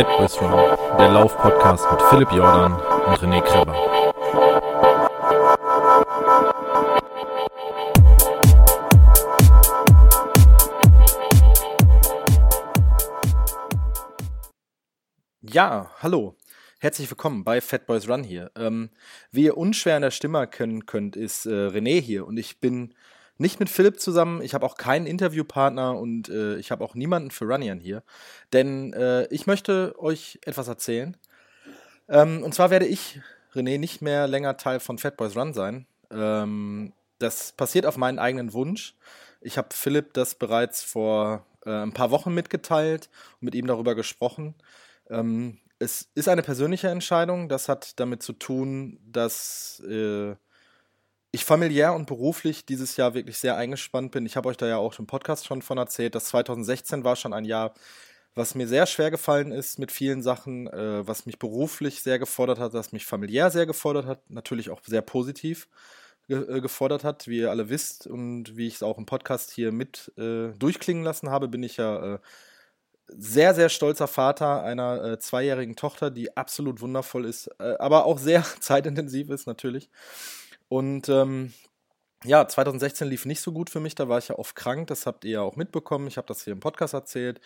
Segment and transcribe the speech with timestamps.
[0.00, 0.50] Fatboys Run,
[0.96, 3.74] der Lauf-Podcast mit Philipp Jordan und René Kreber.
[15.42, 16.34] Ja, hallo.
[16.78, 18.50] Herzlich willkommen bei Fatboys Run hier.
[18.56, 18.88] Ähm,
[19.30, 22.94] wie ihr unschwer in der Stimme erkennen könnt, ist äh, René hier und ich bin
[23.40, 24.42] nicht mit Philipp zusammen.
[24.42, 28.02] Ich habe auch keinen Interviewpartner und äh, ich habe auch niemanden für Runnian hier.
[28.52, 31.16] Denn äh, ich möchte euch etwas erzählen.
[32.08, 33.20] Ähm, und zwar werde ich,
[33.54, 35.86] René, nicht mehr länger Teil von Fatboys Run sein.
[36.10, 38.94] Ähm, das passiert auf meinen eigenen Wunsch.
[39.40, 43.08] Ich habe Philipp das bereits vor äh, ein paar Wochen mitgeteilt
[43.40, 44.54] und mit ihm darüber gesprochen.
[45.08, 47.48] Ähm, es ist eine persönliche Entscheidung.
[47.48, 50.34] Das hat damit zu tun, dass äh,
[51.32, 54.26] ich familiär und beruflich dieses Jahr wirklich sehr eingespannt bin.
[54.26, 56.14] Ich habe euch da ja auch im Podcast schon von erzählt.
[56.14, 57.74] Das 2016 war schon ein Jahr,
[58.34, 62.58] was mir sehr schwer gefallen ist mit vielen Sachen, äh, was mich beruflich sehr gefordert
[62.58, 65.68] hat, was mich familiär sehr gefordert hat, natürlich auch sehr positiv
[66.28, 67.28] ge äh, gefordert hat.
[67.28, 71.04] Wie ihr alle wisst und wie ich es auch im Podcast hier mit äh, durchklingen
[71.04, 72.18] lassen habe, bin ich ja äh,
[73.08, 78.18] sehr, sehr stolzer Vater einer äh, zweijährigen Tochter, die absolut wundervoll ist, äh, aber auch
[78.18, 79.90] sehr zeitintensiv ist natürlich.
[80.70, 81.52] Und ähm,
[82.24, 85.04] ja, 2016 lief nicht so gut für mich, da war ich ja oft krank, das
[85.04, 87.40] habt ihr ja auch mitbekommen, ich habe das hier im Podcast erzählt.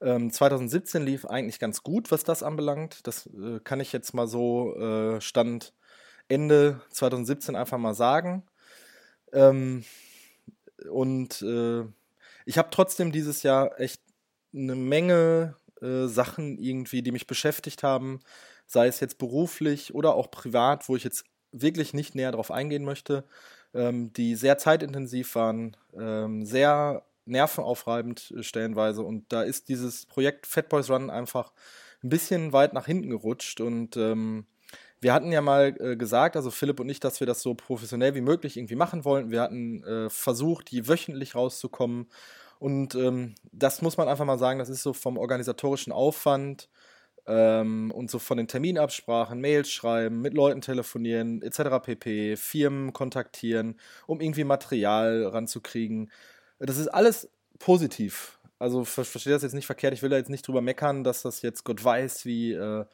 [0.00, 3.06] Ähm, 2017 lief eigentlich ganz gut, was das anbelangt.
[3.06, 5.74] Das äh, kann ich jetzt mal so äh, Stand
[6.28, 8.42] Ende 2017 einfach mal sagen.
[9.32, 9.84] Ähm,
[10.90, 11.84] und äh,
[12.46, 14.02] ich habe trotzdem dieses Jahr echt
[14.52, 18.20] eine Menge äh, Sachen irgendwie, die mich beschäftigt haben,
[18.66, 21.24] sei es jetzt beruflich oder auch privat, wo ich jetzt
[21.60, 23.24] wirklich nicht näher darauf eingehen möchte,
[23.74, 29.02] ähm, die sehr zeitintensiv waren, ähm, sehr nervenaufreibend äh, stellenweise.
[29.02, 31.52] Und da ist dieses Projekt Fat Boys Run einfach
[32.02, 33.60] ein bisschen weit nach hinten gerutscht.
[33.60, 34.46] Und ähm,
[35.00, 38.14] wir hatten ja mal äh, gesagt, also Philipp und ich, dass wir das so professionell
[38.14, 39.30] wie möglich irgendwie machen wollten.
[39.30, 42.06] Wir hatten äh, versucht, die wöchentlich rauszukommen.
[42.58, 46.68] Und ähm, das muss man einfach mal sagen, das ist so vom organisatorischen Aufwand
[47.26, 51.82] ähm, und so von den Terminabsprachen, Mails schreiben, mit Leuten telefonieren, etc.
[51.82, 56.10] pp, Firmen kontaktieren, um irgendwie Material ranzukriegen.
[56.58, 57.28] Das ist alles
[57.58, 58.38] positiv.
[58.58, 61.22] Also ver verstehe das jetzt nicht verkehrt, ich will da jetzt nicht drüber meckern, dass
[61.22, 62.86] das jetzt Gott weiß, wie äh,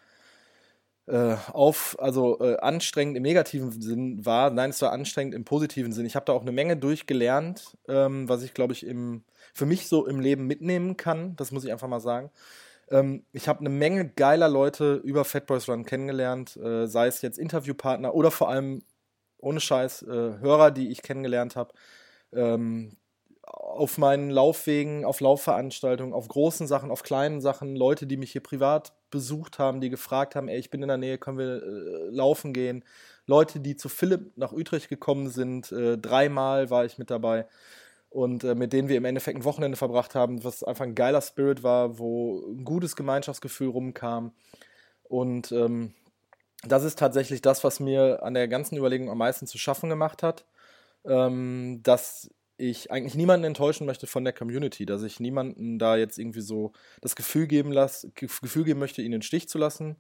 [1.07, 4.51] äh, auf, also äh, anstrengend im negativen Sinn war.
[4.51, 6.07] Nein, es war anstrengend im positiven Sinn.
[6.07, 9.89] Ich habe da auch eine Menge durchgelernt, ähm, was ich, glaube ich, im, für mich
[9.89, 11.35] so im Leben mitnehmen kann.
[11.37, 12.31] Das muss ich einfach mal sagen.
[12.93, 17.39] Ähm, ich habe eine Menge geiler Leute über Fatboys Run kennengelernt, äh, sei es jetzt
[17.39, 18.83] Interviewpartner oder vor allem
[19.39, 21.73] ohne Scheiß äh, Hörer, die ich kennengelernt habe.
[22.33, 22.97] Ähm,
[23.43, 28.43] auf meinen Laufwegen, auf Laufveranstaltungen, auf großen Sachen, auf kleinen Sachen, Leute, die mich hier
[28.43, 32.09] privat besucht haben, die gefragt haben, ey, ich bin in der Nähe, können wir äh,
[32.11, 32.85] laufen gehen.
[33.27, 37.47] Leute, die zu Philipp nach Utrecht gekommen sind, äh, dreimal war ich mit dabei
[38.13, 41.23] und äh, mit denen wir im Endeffekt ein Wochenende verbracht haben, was einfach ein geiler
[41.23, 44.33] Spirit war, wo ein gutes Gemeinschaftsgefühl rumkam.
[45.05, 45.95] Und ähm,
[46.63, 50.23] das ist tatsächlich das, was mir an der ganzen Überlegung am meisten zu schaffen gemacht
[50.23, 50.45] hat.
[51.05, 56.19] Ähm, dass ich eigentlich niemanden enttäuschen möchte von der Community, dass ich niemanden da jetzt
[56.19, 59.97] irgendwie so das Gefühl geben lass, Gefühl geben möchte, ihn in den Stich zu lassen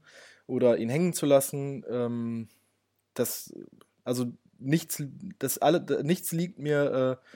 [0.47, 1.85] oder ihn hängen zu lassen.
[1.91, 2.49] Ähm,
[3.15, 3.53] das,
[4.05, 4.27] also
[4.59, 5.03] nichts,
[5.39, 7.27] das alle, nichts liegt mir äh,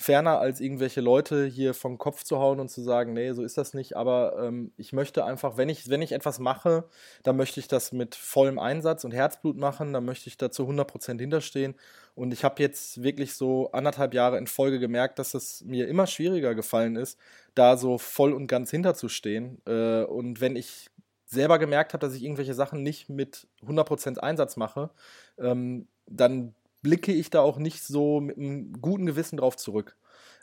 [0.00, 3.58] ferner als irgendwelche Leute hier vom Kopf zu hauen und zu sagen, nee, so ist
[3.58, 3.96] das nicht.
[3.96, 6.84] Aber ähm, ich möchte einfach, wenn ich, wenn ich etwas mache,
[7.24, 10.68] dann möchte ich das mit vollem Einsatz und Herzblut machen, dann möchte ich da zu
[10.68, 11.74] 100% hinterstehen.
[12.14, 16.06] Und ich habe jetzt wirklich so anderthalb Jahre in Folge gemerkt, dass es mir immer
[16.06, 17.18] schwieriger gefallen ist,
[17.56, 19.60] da so voll und ganz hinterzustehen.
[19.66, 20.90] Äh, und wenn ich
[21.26, 24.90] selber gemerkt habe, dass ich irgendwelche Sachen nicht mit 100% Einsatz mache,
[25.38, 29.96] ähm, dann blicke ich da auch nicht so mit einem guten Gewissen drauf zurück.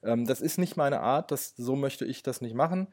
[0.05, 2.87] Ähm, das ist nicht meine Art, das, so möchte ich das nicht machen.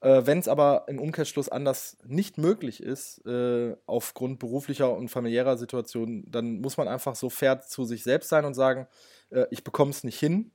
[0.00, 5.56] Äh, Wenn es aber im Umkehrschluss anders nicht möglich ist, äh, aufgrund beruflicher und familiärer
[5.56, 8.86] Situationen, dann muss man einfach so fair zu sich selbst sein und sagen,
[9.30, 10.50] äh, ich bekomme es nicht hin.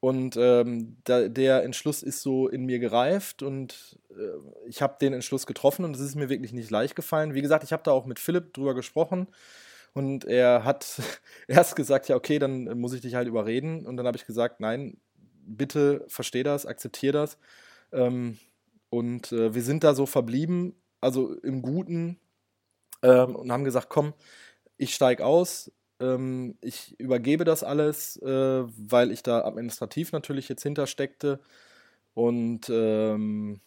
[0.00, 5.12] Und ähm, da, der Entschluss ist so in mir gereift und äh, ich habe den
[5.12, 7.34] Entschluss getroffen und es ist mir wirklich nicht leicht gefallen.
[7.34, 9.26] Wie gesagt, ich habe da auch mit Philipp drüber gesprochen.
[9.94, 11.00] Und er hat
[11.48, 13.86] erst gesagt, ja, okay, dann muss ich dich halt überreden.
[13.86, 14.98] Und dann habe ich gesagt, nein,
[15.56, 17.38] bitte versteh das, akzeptier das.
[17.92, 18.38] Ähm,
[18.90, 22.18] und äh, wir sind da so verblieben, also im Guten,
[23.02, 24.14] ähm, und haben gesagt, komm,
[24.76, 30.62] ich steige aus, ähm, ich übergebe das alles, äh, weil ich da administrativ natürlich jetzt
[30.62, 31.40] hintersteckte.
[32.14, 33.60] Und ähm,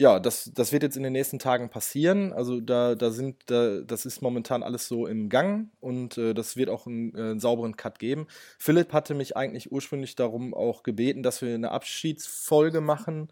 [0.00, 2.32] ja, das, das wird jetzt in den nächsten Tagen passieren.
[2.32, 6.56] Also da, da sind, da, das ist momentan alles so im Gang und äh, das
[6.56, 8.26] wird auch einen, äh, einen, sauberen Cut geben.
[8.58, 13.28] Philipp hatte mich eigentlich ursprünglich darum auch gebeten, dass wir eine Abschiedsfolge machen.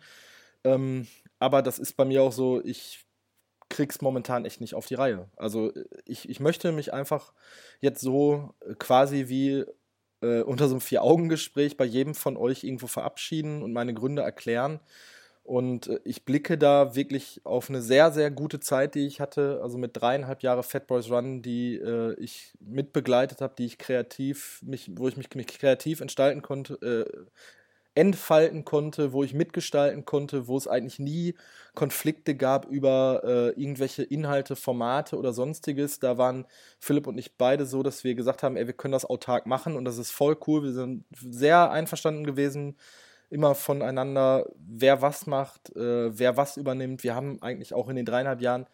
[0.63, 1.07] Ähm,
[1.39, 3.07] aber das ist bei mir auch so, ich
[3.71, 5.31] krieg's momentan echt nicht auf die Reihe.
[5.39, 5.73] Also
[6.05, 7.33] ich, ich möchte mich einfach
[7.81, 9.65] jetzt so quasi wie
[10.21, 14.81] äh, unter so einem Vier-Augen-Gespräch bei jedem von euch irgendwo verabschieden und meine Gründe erklären.
[15.49, 19.61] Und äh, ich blicke da wirklich auf eine sehr, sehr gute Zeit, die ich hatte.
[19.63, 24.61] Also mit dreieinhalb Jahre Fat Boys Run, die äh, ich mitbegleitet habe, die ich kreativ,
[24.63, 27.27] mich, wo ich mich, mich kreativ entfalten konnte, äh,
[27.95, 31.35] entfalten konnte, wo ich mitgestalten konnte, wo es eigentlich nie
[31.75, 35.99] Konflikte gab über äh, irgendwelche Inhalte, Formate oder sonstiges.
[35.99, 36.45] Da waren
[36.79, 39.77] Philipp und ich beide so, dass wir gesagt haben, ey, wir können das autark machen
[39.77, 40.63] und das ist voll cool.
[40.63, 42.77] Wir sind sehr einverstanden gewesen
[43.31, 47.03] immer voneinander, wer was macht, äh, wer was übernimmt.
[47.05, 48.67] Wir haben eigentlich auch in den dreieinhalb Jahren,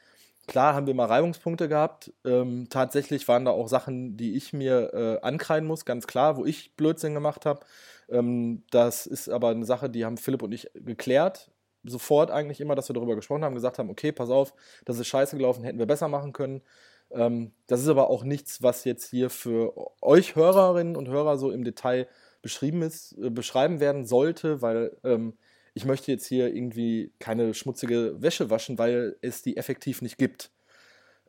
[0.47, 2.13] klar haben wir mal Reibungspunkte gehabt.
[2.25, 6.45] Ähm, tatsächlich waren da auch Sachen, die ich mir äh, ankreiden muss, ganz klar, wo
[6.45, 7.61] ich Blödsinn gemacht habe.
[8.09, 11.51] Ähm, das ist aber eine Sache, die haben Philipp und ich geklärt.
[11.83, 14.55] Sofort eigentlich immer, dass wir darüber gesprochen haben, gesagt haben, okay, pass auf,
[14.85, 16.63] das ist scheiße gelaufen, hätten wir besser machen können.
[17.11, 21.51] Ähm, das ist aber auch nichts, was jetzt hier für euch Hörerinnen und Hörer so
[21.51, 22.09] im Detail
[22.45, 25.33] beschrieben ist, äh, beschreiben werden sollte, weil ähm,
[25.73, 30.53] ich möchte jetzt hier irgendwie keine schmutzige Wäsche waschen, weil es die effektiv nicht gibt.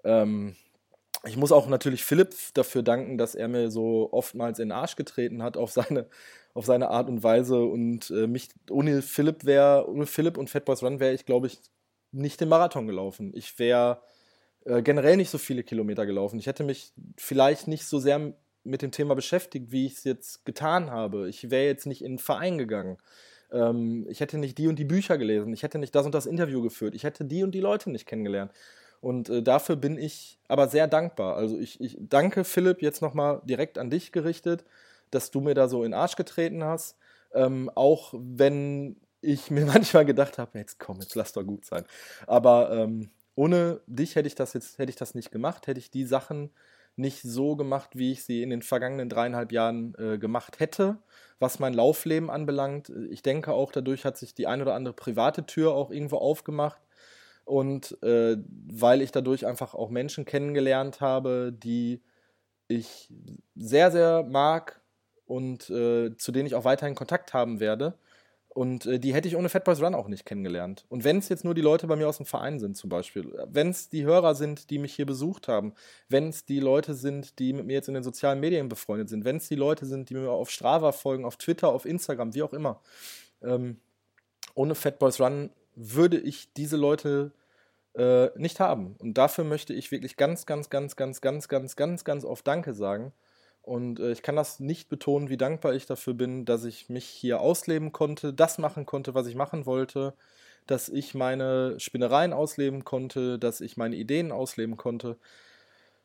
[0.03, 0.55] Ähm,
[1.25, 4.97] ich muss auch natürlich Philipp dafür danken, dass er mir so oftmals in den Arsch
[4.97, 6.07] getreten hat auf seine,
[6.53, 10.83] auf seine Art und Weise und äh, mich ohne Philipp wäre, ohne Philipp und Fatboys
[10.83, 11.59] Run wäre ich, glaube ich,
[12.11, 13.31] nicht den Marathon gelaufen.
[13.33, 14.01] Ich wäre
[14.65, 16.37] äh, generell nicht so viele Kilometer gelaufen.
[16.39, 18.33] Ich hätte mich vielleicht nicht so sehr
[18.65, 21.29] mit dem Thema beschäftigt, wie ich es jetzt getan habe.
[21.29, 22.97] Ich wäre jetzt nicht in einen Verein gegangen.
[23.51, 25.53] Ähm, ich hätte nicht die und die Bücher gelesen.
[25.53, 26.95] Ich hätte nicht das und das Interview geführt.
[26.95, 28.51] Ich hätte die und die Leute nicht kennengelernt.
[29.01, 31.35] Und äh, dafür bin ich aber sehr dankbar.
[31.35, 34.65] Also ich, ich danke Philipp jetzt nochmal direkt an dich gerichtet,
[35.11, 36.97] dass du mir da so in den Arsch getreten hast.
[37.33, 41.85] Ähm, auch wenn ich mir manchmal gedacht habe, jetzt komm, jetzt lass doch gut sein.
[42.27, 45.91] Aber ähm, ohne dich hätte ich das jetzt, hätte ich das nicht gemacht, hätte ich
[45.91, 46.49] die Sachen
[46.95, 50.97] nicht so gemacht, wie ich sie in den vergangenen dreieinhalb Jahren äh, gemacht hätte,
[51.39, 52.91] was mein Laufleben anbelangt.
[53.09, 56.81] Ich denke auch, dadurch hat sich die ein oder andere private Tür auch irgendwo aufgemacht.
[57.43, 58.37] Und äh,
[58.71, 62.01] weil ich dadurch einfach auch Menschen kennengelernt habe, die
[62.67, 63.13] ich
[63.55, 64.81] sehr, sehr mag
[65.25, 67.97] und äh, zu denen ich auch weiterhin Kontakt haben werde.
[68.55, 70.85] Und äh, die hätte ich ohne Fat Boys Run auch nicht kennengelernt.
[70.87, 73.37] Und wenn es jetzt nur die Leute bei mir aus dem Verein sind, zum Beispiel,
[73.49, 75.73] wenn es die Hörer sind, die mich hier besucht haben,
[76.07, 79.25] wenn es die Leute sind, die mit mir jetzt in den sozialen Medien befreundet sind,
[79.25, 82.43] wenn es die Leute sind, die mir auf Strava folgen, auf Twitter, auf Instagram, wie
[82.43, 82.79] auch immer,
[83.41, 83.75] ähm,
[84.53, 87.33] ohne Fat Boys Run würde ich diese Leute
[87.93, 88.95] äh, nicht haben.
[88.99, 92.73] Und dafür möchte ich wirklich ganz, ganz, ganz, ganz, ganz, ganz, ganz, ganz oft Danke
[92.73, 93.11] sagen.
[93.65, 97.05] Und äh, ich kann das nicht betonen, wie dankbar ich dafür bin, dass ich mich
[97.05, 100.13] hier ausleben konnte, das machen konnte, was ich machen wollte,
[100.67, 105.17] dass ich meine Spinnereien ausleben konnte, dass ich meine Ideen ausleben konnte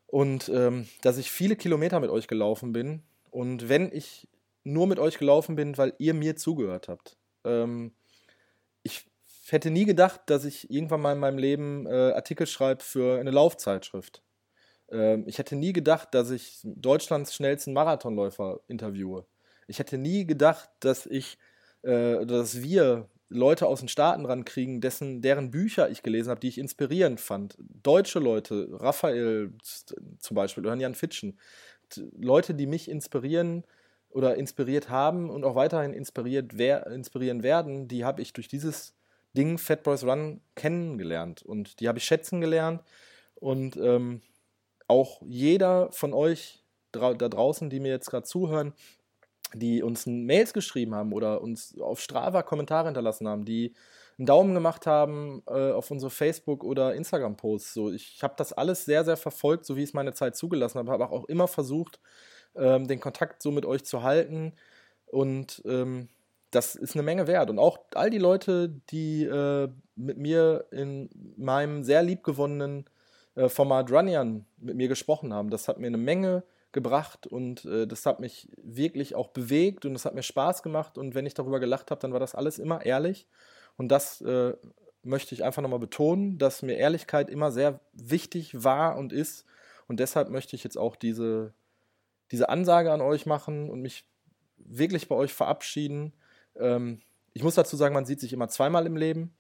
[0.07, 3.03] und ähm, dass ich viele Kilometer mit euch gelaufen bin.
[3.31, 4.27] Und wenn ich
[4.65, 7.19] nur mit euch gelaufen bin, weil ihr mir zugehört habt.
[7.45, 7.93] Ähm,
[8.83, 9.07] ich
[9.49, 13.31] hätte nie gedacht, dass ich irgendwann mal in meinem Leben äh, Artikel schreibe für eine
[13.31, 14.23] Laufzeitschrift.
[14.91, 19.27] Ähm, ich hätte nie gedacht, dass ich Deutschlands schnellsten Marathonläufer interviewe.
[19.67, 21.39] Ich hätte nie gedacht, dass ich,
[21.83, 26.49] äh, dass wir Leute aus den Staaten rankriegen, dessen, deren Bücher ich gelesen habe, die
[26.49, 27.57] ich inspirierend fand.
[27.59, 29.53] Deutsche Leute, Raphael
[30.19, 31.39] zum Beispiel oder Jan Fitschen.
[32.19, 33.65] Leute, die mich inspirieren
[34.09, 38.95] oder inspiriert haben und auch weiterhin inspiriert wer inspirieren werden, die habe ich durch dieses
[39.37, 42.83] Ding Fat Boys Run kennengelernt und die habe ich schätzen gelernt
[43.37, 44.23] und ähm,
[44.91, 48.75] auch jeder von euch da draußen, die mir jetzt gerade zuhören,
[49.55, 53.75] die uns Mails geschrieben haben oder uns auf Strava Kommentare hinterlassen haben, die
[54.19, 57.73] einen Daumen gemacht haben äh, auf unsere Facebook- oder Instagram-Posts.
[57.73, 60.91] So, ich habe das alles sehr, sehr verfolgt, so wie es meine Zeit zugelassen habe,
[60.93, 62.01] habe auch immer versucht,
[62.55, 64.53] ähm, den Kontakt so mit euch zu halten.
[65.07, 66.09] Und ähm,
[66.51, 67.49] das ist eine Menge wert.
[67.49, 72.85] Und auch all die Leute, die äh, mit mir in meinem sehr liebgewonnenen
[73.35, 75.51] äh, Format Runyan mit mir gesprochen haben.
[75.51, 79.95] Das hat mir eine Menge gebracht und äh, das hat mich wirklich auch bewegt und
[79.95, 82.59] es hat mir Spaß gemacht und wenn ich darüber gelacht habe, dann war das alles
[82.59, 83.27] immer ehrlich
[83.77, 84.55] und das äh,
[85.03, 89.47] möchte ich einfach nochmal betonen, dass mir Ehrlichkeit immer sehr wichtig war und ist
[89.89, 91.53] und deshalb möchte ich jetzt auch diese,
[92.31, 94.07] diese Ansage an euch machen und mich
[94.59, 96.13] wirklich bei euch verabschieden.
[96.55, 97.01] Ähm,
[97.33, 99.35] ich muss dazu sagen, man sieht sich immer zweimal im Leben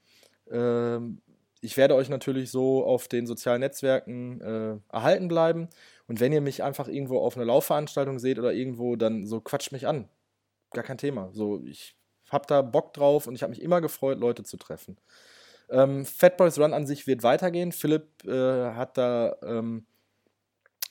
[0.50, 1.22] Ähm,
[1.60, 5.68] ich werde euch natürlich so auf den sozialen Netzwerken äh, erhalten bleiben.
[6.06, 9.72] Und wenn ihr mich einfach irgendwo auf einer Laufveranstaltung seht oder irgendwo, dann so quatscht
[9.72, 10.08] mich an.
[10.72, 11.30] Gar kein Thema.
[11.32, 11.96] So, ich
[12.30, 14.96] habe da Bock drauf und ich habe mich immer gefreut, Leute zu treffen.
[15.68, 17.72] Ähm, Fat Boys Run an sich wird weitergehen.
[17.72, 19.86] Philipp äh, hat da ähm,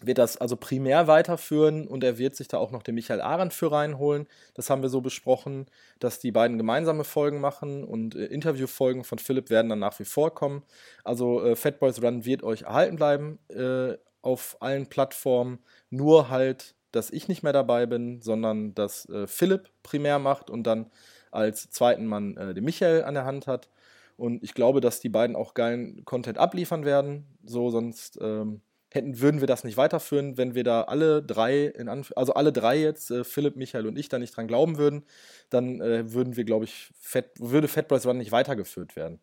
[0.01, 3.53] wird das also primär weiterführen und er wird sich da auch noch den Michael Arendt
[3.53, 4.27] für reinholen.
[4.53, 5.65] Das haben wir so besprochen,
[5.99, 10.05] dass die beiden gemeinsame Folgen machen und äh, Interviewfolgen von Philipp werden dann nach wie
[10.05, 10.63] vor kommen.
[11.03, 16.75] Also äh, Fat Boys Run wird euch erhalten bleiben äh, auf allen Plattformen, nur halt,
[16.91, 20.89] dass ich nicht mehr dabei bin, sondern dass äh, Philipp primär macht und dann
[21.31, 23.69] als zweiten Mann äh, den Michael an der Hand hat.
[24.17, 27.25] Und ich glaube, dass die beiden auch geilen Content abliefern werden.
[27.45, 31.89] So, sonst ähm, hätten, würden wir das nicht weiterführen, wenn wir da alle drei, in
[31.89, 35.03] Anf also alle drei jetzt, äh, Philipp, Michael und ich, da nicht dran glauben würden,
[35.49, 39.19] dann äh, würden wir, glaube ich, Fat, würde Fat Run nicht weitergeführt werden.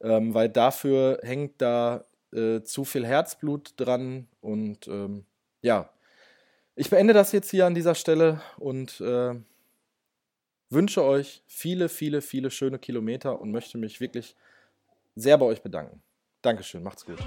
[0.00, 5.24] Ähm, weil dafür hängt da äh, zu viel Herzblut dran und ähm,
[5.62, 5.90] ja,
[6.76, 9.34] ich beende das jetzt hier an dieser Stelle und äh,
[10.70, 14.36] wünsche euch viele, viele, viele schöne Kilometer und möchte mich wirklich
[15.16, 16.02] sehr bei euch bedanken.
[16.42, 17.18] Dankeschön, macht's gut.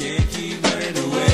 [0.00, 1.29] Can't keep running away.